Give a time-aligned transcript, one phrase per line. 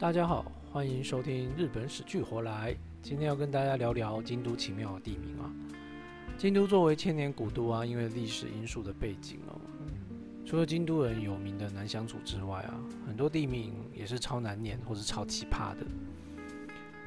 [0.00, 2.72] 大家好，欢迎收听《日本史剧活来》。
[3.02, 5.50] 今天要跟大家聊聊京都奇妙的地名啊。
[6.36, 9.60] 京都作为千年古都啊，因为历史因素的背景哦，
[10.46, 12.78] 除了京都人有名的难相处之外啊，
[13.08, 15.84] 很多地名也是超难念或是超奇葩的。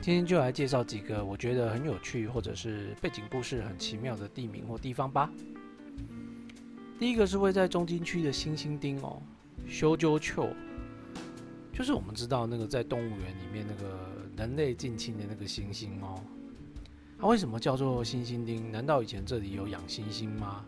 [0.00, 5.28] 今天就来介绍几个我觉得很有趣或者是背景故事很奇妙的地名或地方吧。
[7.00, 9.20] 第一个是位在中京区的新兴町哦，
[9.66, 10.48] 修鸠丘。
[11.76, 16.18] 就是我们知道那个在动物园里面那个人类近亲的那个猩猩哦，
[17.20, 18.70] 它为什么叫做猩猩町？
[18.70, 20.64] 难道以前这里有养猩猩吗？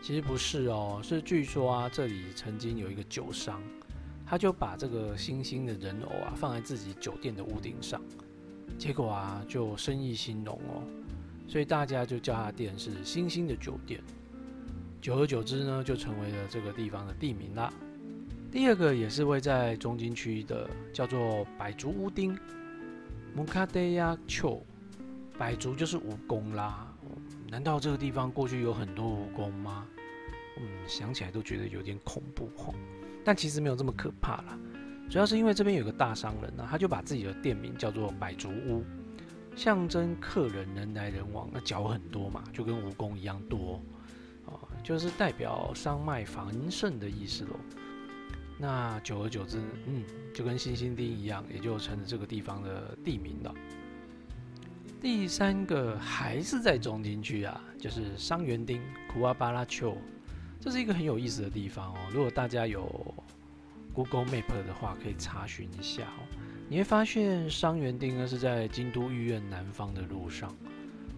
[0.00, 3.60] 其实不是哦，是据说啊，这里曾经有一个酒商，
[4.24, 8.00] 他就把这个猩猩的人偶啊放在自己酒店的屋顶上，
[8.78, 10.80] 结果啊就生意兴隆哦，
[11.46, 14.00] 所以大家就叫他店是猩猩的酒店，
[14.98, 17.70] 久而久之呢，就成为了这个地方的地名啦。
[18.50, 22.36] 第二个也是位在中京区的，叫做百足屋町
[23.36, 24.62] （Mukadeya Cho）。
[25.38, 26.90] 百足就是蜈蚣啦。
[27.50, 29.86] 难道这个地方过去有很多蜈蚣吗？
[30.58, 32.74] 嗯，想起来都觉得有点恐怖吼。
[33.22, 34.58] 但其实没有这么可怕啦。
[35.10, 38.82] 主要是因为这边有个大商人呢，他就把自己的店名叫做百足屋，
[39.54, 43.80] 象征客人人来人往，那脚很多嘛，就跟蜈蚣一样多
[44.46, 47.50] 啊，就是代表商脉繁盛的意思喽。
[48.58, 50.02] 那久而久之，嗯，
[50.34, 53.54] 就跟星星町一样，也就成了这个地方的地名了。
[55.00, 59.96] 第三个还是在中京区啊，就是桑园町库阿巴拉丘，
[60.60, 61.98] 这是一个很有意思的地方哦。
[62.12, 63.14] 如果大家有
[63.92, 66.26] Google Map 的话，可以查询一下哦。
[66.68, 70.52] 你会发现桑园町呢是在京都御苑南方的路上，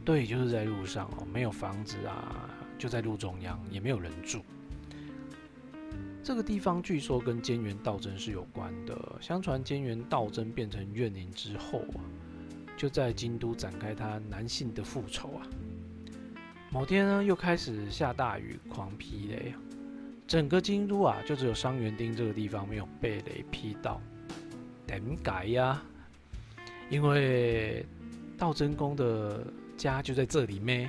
[0.05, 4.43] 对，就是在路上哦，没有房子啊，就在路中央，也没有人住。
[6.31, 8.97] 这个地方据说跟菅原道真是有关的。
[9.21, 11.99] 相传菅原道真变成怨灵之后啊，
[12.77, 15.43] 就在京都展开他男性的复仇啊。
[16.71, 19.59] 某天呢，又开始下大雨，狂劈雷啊，
[20.25, 24.01] 整个京都啊，就只有伤元町这个地方没有被雷劈到。
[24.87, 25.83] 点解呀？
[26.91, 27.85] 因为
[28.39, 29.45] 道真公的
[29.77, 30.89] 家就在这里咩？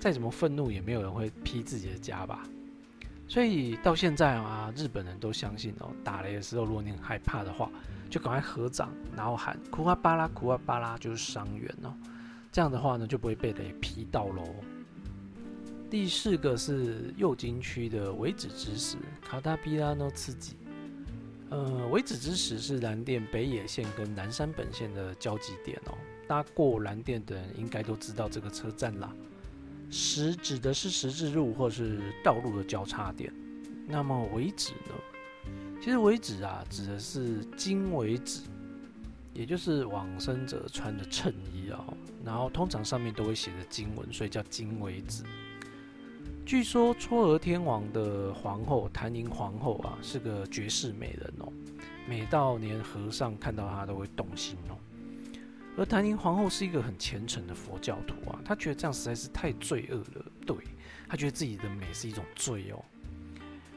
[0.00, 2.48] 再怎么愤怒，也没有人会劈自己的家吧？
[3.26, 7.70] 所以到现在啊，日本人都相信哦，打雷的时候，如果你很害怕的话，
[8.10, 11.92] 就赶快合掌，然后喊“库阿巴拉，库阿巴拉”，就是伤员哦。
[12.52, 14.44] 这样的话呢，就不会被雷劈到喽。
[15.90, 20.56] 第四个是右京区的尾指之石卡达比拉诺刺激。
[21.50, 25.94] 呃，尾指之石是蓝电北野线跟南山本线的交集点哦。
[26.26, 29.12] 搭过蓝电的人应该都知道这个车站啦。
[29.96, 33.32] 十指的是十字路或是道路的交叉点，
[33.86, 35.50] 那么尾指呢？
[35.80, 38.40] 其实尾指啊，指的是经尾指，
[39.32, 41.86] 也就是往生者穿的衬衣啊。
[42.24, 45.22] 然后通常上面都会写着经文，所以叫经尾指。
[46.44, 51.52] 据说嵯峨天王的皇后谭宁皇后啊，是个绝世美人哦，
[52.08, 54.74] 每到连和尚看到她都会动心哦。
[55.76, 60.24] 而谭宁皇后是一个很虔诚的佛教徒啊，她觉得这样实在是太罪恶了。
[60.46, 60.56] 对
[61.08, 62.84] 她觉得自己的美是一种罪哦。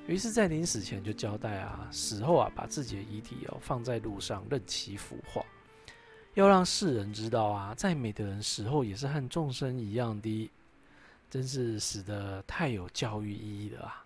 [0.05, 5.43] 于是，在临死前就交代啊，死后啊，把自己的遗体哦放在路上任其腐化，
[6.35, 10.49] 要让世人知道啊，再美的人死后也是和众生一样的，
[11.29, 14.05] 真是死的太有教育意义了啊。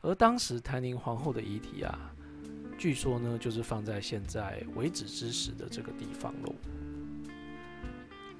[0.00, 2.10] 而当时谭宁皇后的遗体啊，
[2.78, 6.54] 据说呢，就是放在现在为止之时的这个地方喽。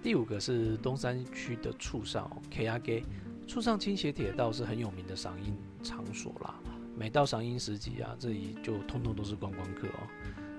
[0.09, 3.05] 第五个是东山区的处上 K R G，
[3.47, 6.55] 处上倾斜铁道是很有名的赏樱场所啦。
[6.97, 10.09] 每到赏樱时节啊，这里就通通都是观光客哦。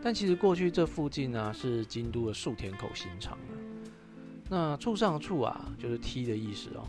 [0.03, 3.39] 但其实过去这附近呢是京都的树田口新场
[4.47, 6.85] 那处上处啊，就是踢的意思哦。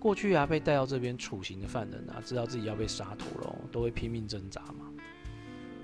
[0.00, 4.90] 过去啊，被带到这边处刑的犯人啊，知道自己要被杀头了，都会拼命挣扎嘛。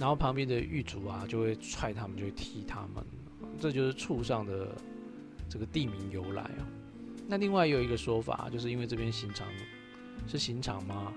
[0.00, 3.05] 然后旁边的狱卒啊，就会踹他们，就会踢他们。
[3.61, 4.77] 这就是处上的。
[5.53, 6.65] 这个地名由来啊，
[7.29, 9.47] 那另外有一个说法，就是因为这边刑场
[10.27, 11.13] 是刑场吗，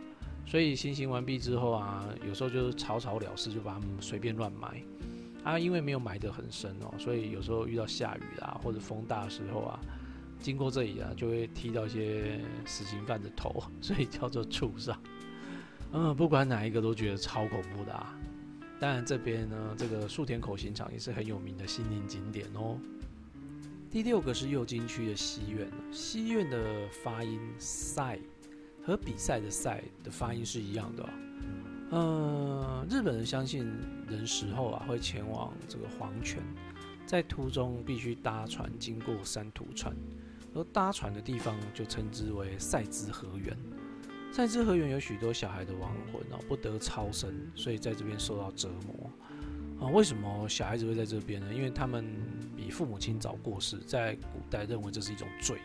[0.46, 4.82] 所以行刑完毕之后啊，有时候就是草草了事，就把他们随便乱埋
[5.46, 5.58] 啊。
[5.58, 9.80] 因为没有埋得很深哦，所以有时候遇到下雨啦或者风大的时候啊，
[10.42, 15.02] 经过这里啊，就会踢到一些死刑犯的头， 所以叫做畜上。
[15.94, 18.14] 嗯，不管哪一个都觉得超恐怖的啊。
[18.82, 22.78] 当然这边呢，这个树田口刑场也是很有名的心灵景点哦。
[23.95, 28.19] 第六个是右京区的西苑，西苑的发音“赛”
[28.83, 31.09] 和比赛的“赛”的发音是一样的。
[31.92, 33.65] 嗯，日本人相信
[34.09, 36.44] 人死后啊会前往这个黄泉，
[37.06, 39.95] 在途中必须搭船经过三途川，
[40.53, 43.57] 而搭船的地方就称之为赛之河原。
[44.30, 49.09] 赛之河原有许多小孩的亡魂哦，不得超生，所以在这边受到折磨
[49.80, 49.89] 啊。
[49.89, 51.53] 为什么小孩子会在这边呢？
[51.53, 52.06] 因为他们
[52.69, 55.59] 父母亲早过世，在古代认为这是一种罪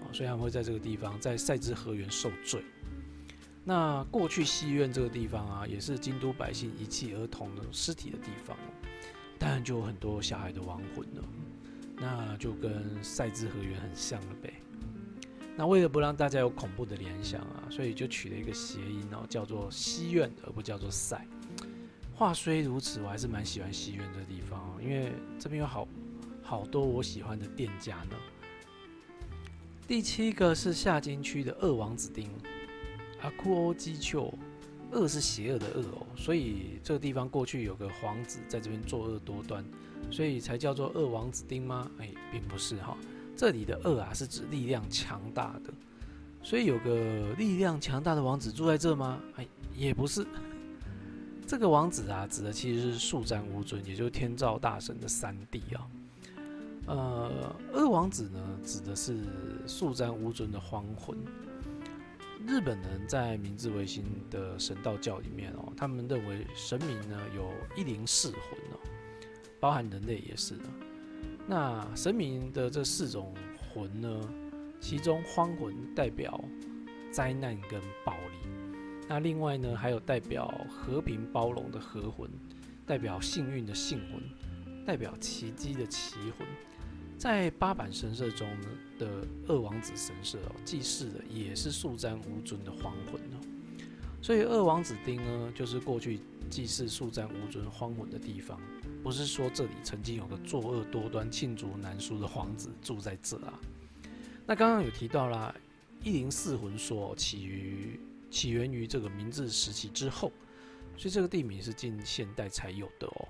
[0.00, 2.62] 啊，所以他们会在这个地方在赛之河原受罪。
[3.64, 8.56] 那过去戏院这个地方啊，也是京都百姓遗弃儿童的尸体的地方，
[9.38, 11.22] 当然就有很多小孩的亡魂了。
[11.98, 14.52] 那就跟赛之河原很像了呗。
[15.56, 21.26] 那为了不让大家有恐怖的联想啊，所以就取了一个谐音哦，叫做西苑，而不叫做赛。
[22.14, 25.88] 话虽如此，我还是蛮喜欢西苑这个地方哦，因为这边有好
[26.46, 28.16] 好多我喜欢的店家呢。
[29.86, 32.28] 第七个是下京区的二王子町，
[33.20, 34.32] 阿库欧基丘，
[34.92, 39.64] 恶是邪恶的恶哦，所以这个地方过去有个皇子在这边作恶多端，
[40.10, 41.90] 所以才叫做二王子町吗？
[41.98, 42.96] 哎，并不是哈。
[43.36, 45.72] 这里的恶啊，是指力量强大的，
[46.42, 49.20] 所以有个力量强大的王子住在这吗？
[49.34, 50.24] 哎，也不是。
[51.46, 55.86] 这个王子啊，指的其实是速战无尊，也就是天照大神的三弟啊。
[56.86, 59.24] 呃，二王子呢，指的是
[59.66, 61.18] 速战无尊的荒魂。
[62.46, 68.40] 日本人在明治维新的神道教里面哦，他们认为神明呢有一灵四魂
[68.70, 68.78] 哦，
[69.58, 70.62] 包含人类也是的
[71.44, 74.20] 那神明的这四种魂呢，
[74.80, 76.40] 其中荒魂代表
[77.10, 78.48] 灾难跟暴力，
[79.08, 82.30] 那另外呢还有代表和平包容的和魂，
[82.86, 86.46] 代表幸运的幸魂，代表奇迹的奇魂。
[87.18, 88.68] 在八坂神社中呢
[88.98, 93.40] 的二王子神社哦，祭祀的也是速战无尊的荒魂哦，
[94.20, 96.20] 所以二王子町呢就是过去
[96.50, 98.60] 祭祀速战无尊荒魂的地方。
[99.02, 103.58] 不是说这里曾经有个作恶多端、罄竹难书的皇子住在这啊？
[104.44, 105.54] 那刚刚有提到啦，
[106.02, 107.98] 一零四魂说起于
[108.30, 110.32] 起源于这个明治时期之后，
[110.96, 113.28] 所以这个地名是近现代才有的哦。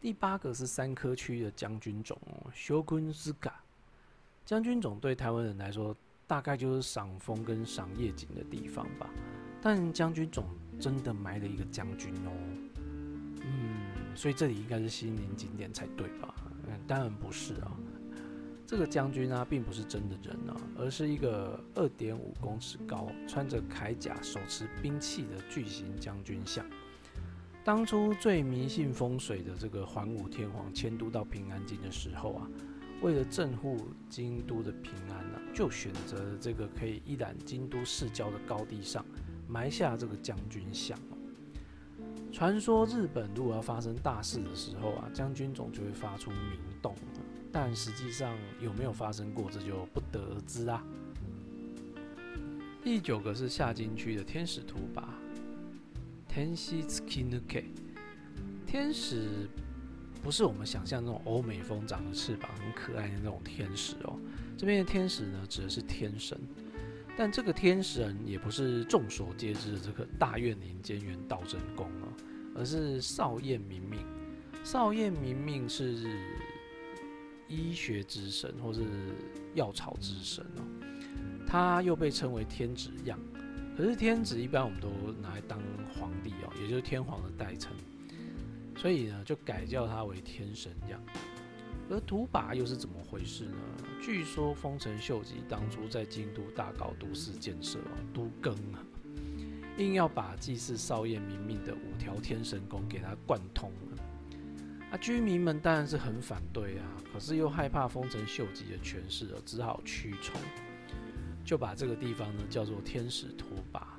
[0.00, 2.16] 第八个是三科区的将军冢，
[2.54, 3.60] 修坤斯嘎
[4.44, 5.96] 将军冢对台湾人来说，
[6.26, 9.10] 大概就是赏风跟赏夜景的地方吧。
[9.60, 10.44] 但将军冢
[10.78, 12.32] 真的埋了一个将军哦。
[13.40, 16.34] 嗯所以这里应该是心灵景点才对吧？
[16.68, 17.76] 嗯，当然不是啊。
[18.66, 26.64] 这个将军啊，并不是真的人啊，而是一个二点五公尺高、穿着铠甲、手持兵器的巨型将军像。
[27.66, 32.48] 当初最迷信风水的这个桓武天皇迁都到平安京的时候啊，
[33.02, 39.04] 为了镇护京都的平安啊，就选择这个可以一览京都市郊的高地上
[39.48, 40.96] 埋下这个将军像。
[42.30, 46.94] 传说日本如果要发生大事的时候啊，将军总就会发出鸣动，
[47.50, 50.84] 但实际上有没有发生过，这就不得而知啦。
[52.84, 55.18] 第九个是下京区的天使图吧，
[56.36, 57.64] 天西 skinuke。
[58.66, 59.48] 天使
[60.22, 64.20] 不是我们想象那种欧美风长的翅膀很可爱的那种天使哦，
[64.54, 66.38] 这边的天使呢指的是天神。
[67.16, 72.12] 但这个天神也不是众所皆知的这个大院林间元道真宫哦，
[72.54, 74.00] 而是少彦明命。
[74.62, 76.20] 少彦明命是
[77.48, 78.84] 医学之神或是
[79.54, 80.60] 药草之神哦，
[81.46, 83.18] 他又被称为天子样。
[83.76, 84.88] 可是天子一般我们都
[85.20, 85.60] 拿来当
[85.92, 87.72] 皇帝哦，也就是天皇的代称，
[88.76, 91.00] 所以呢就改叫他为天神样。
[91.88, 93.56] 而土把又是怎么回事呢？
[94.02, 98.82] 据说丰臣秀吉当初在京都大搞都市建设哦，都更啊，
[99.78, 104.02] 硬要把祭祀少爷明命的五条天神宫给他贯通了。
[104.90, 110.40] 啊，居民们当然是很反对啊，可是又害怕丰臣秀吉的权势哦，只好屈从，
[111.46, 113.96] 就把这个地方呢叫做天使土把，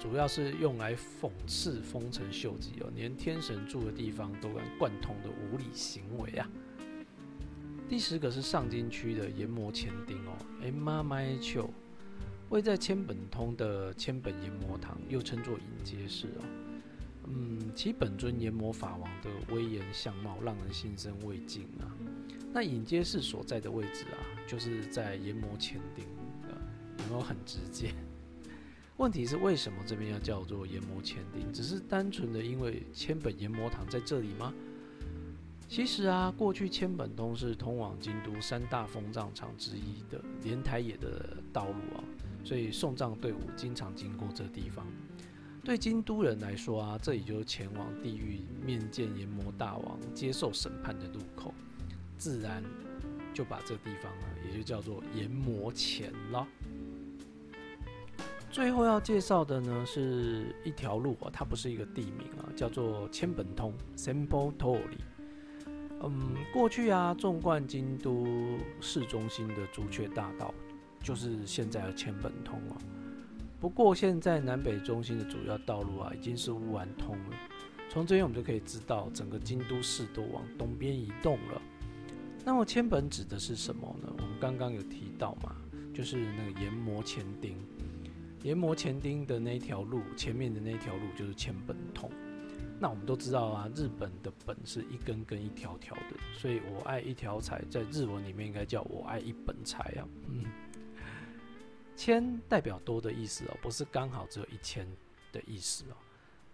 [0.00, 6.50] 主要是用来讽刺丰臣秀吉哦，连天神住的地方都敢贯通的无理行为啊。
[7.88, 11.68] 第十个是上京区的研磨千丁哦，Emma Mai Chu，
[12.48, 16.44] 位在千本通的千本研磨堂，又称作引接寺哦。
[17.26, 21.86] 嗯，其本尊研磨法王的威严相貌让人心生畏敬啊。
[22.52, 26.04] 那引接寺所在的位置啊，就是在研磨千丁
[27.18, 27.92] 很直接？
[28.98, 31.50] 问题是为什么这边要叫做研磨千丁？
[31.52, 34.52] 只是单纯的因为千本研磨堂在这里吗？
[35.68, 42.04] 其实啊，过去千本通是通往京都三大封葬场之一的莲台野的道路啊，
[42.44, 44.86] 所以送葬队伍经常经过这地方。
[45.62, 51.54] 对京都人来说啊，这里就是前往地狱面见阎魔大王、接受审判的路口，
[52.18, 52.64] 自然
[53.32, 56.46] 就把这地方呢，也就叫做阎魔前了。
[58.50, 64.98] 最后要介绍的呢，是一条路啊，它不是一个地名啊，叫做千本通 （Sample Tori）。
[66.02, 68.26] 嗯，过去啊，纵贯京都
[68.80, 70.52] 市中心的朱雀大道，
[71.00, 72.76] 就是现在的千本通啊。
[73.60, 77.36] 不过现在南北中心的主要道路啊，已经是乌丸通了。
[77.88, 81.62] 从这边我们就可以知道，整个京都市都往东边移动了。
[82.44, 84.12] 那么千本指的是什么呢？
[84.16, 85.54] 我们刚刚有提到嘛，
[85.94, 87.56] 就是那个研磨前丁。
[88.42, 92.10] 研磨前丁的那条路，前面的那条路就是千本通。
[92.78, 100.08] 那我们都知道啊，日本的本是一根根一条条的，所以我爱一条彩，在日文里面应该叫我爱一本彩啊。
[100.28, 100.46] 嗯，
[101.94, 104.86] 千代表多的意思哦，不是刚好只有一千
[105.30, 105.96] 的意思哦。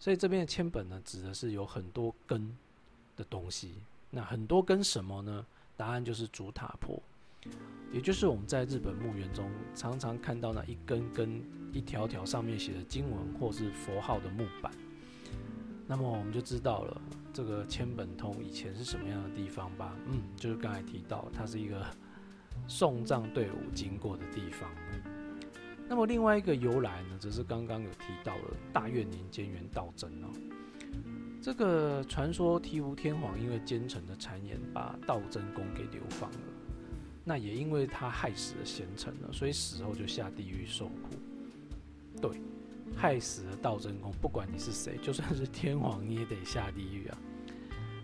[0.01, 2.53] 所以这边的千本呢，指的是有很多根
[3.17, 3.75] 的东西。
[4.11, 5.47] 那很多根什么呢？
[5.77, 7.01] 答案就是竹塔坡。
[7.93, 14.73] 也就是我们在日本墓园中常常看到那一根根、一条条上面写的经文或是佛号的木板，
[15.87, 17.01] 那么我们就知道了
[17.33, 19.97] 这个千本通以前是什么样的地方吧？
[20.07, 21.87] 嗯，就是刚才提到，它是一个
[22.67, 24.69] 送葬队伍经过的地方。
[25.89, 30.27] 那么另外一个由来呢，则是刚刚有提到的大月年间元道真哦。
[31.41, 36.39] 这个传说醍醐天皇因为奸臣的谗言，把道真宫给流放了。
[37.29, 41.17] 那也因为他害死了贤臣了，所以死后就下地狱受苦。
[42.23, 42.41] 对，
[42.95, 47.19] 害死了道真公，不管你是谁，就算是天皇，你也得下地狱啊。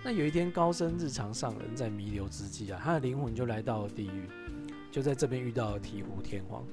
[0.03, 4.29] 那有一天高僧日常上人在弥留之际啊，他的灵魂就来到了地狱，
[4.91, 6.65] 就在这边遇到了醍醐天皇。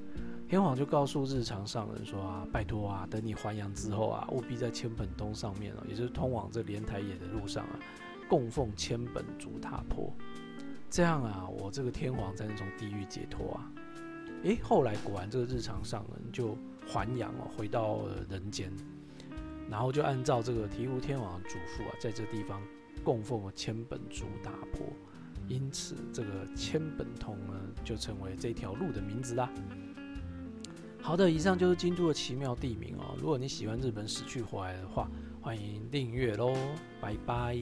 [0.48, 7.78] 天皇就告诉日常上人说啊，拜托啊，等你还阳之后啊，务必在千本通上面啊，也就是通往这莲台野的路上啊，
[8.28, 10.12] 供奉千本竹塔坡。
[10.90, 13.70] 这样啊，我这个天皇才能从地狱解脱啊！
[14.42, 16.56] 诶，后来果然这个日常上人就
[16.86, 18.72] 还阳哦，回到人间，
[19.70, 22.60] 然后就按照这个醍醐天皇的嘱咐啊，在这地方
[23.04, 24.84] 供奉了千本竹大婆，
[25.46, 27.54] 因此这个千本通呢，
[27.84, 29.48] 就成为这条路的名字啦。
[31.00, 33.14] 好的，以上就是京都的奇妙地名哦。
[33.20, 35.08] 如果你喜欢日本死去活来的话，
[35.40, 36.52] 欢迎订阅喽，
[37.00, 37.56] 拜拜。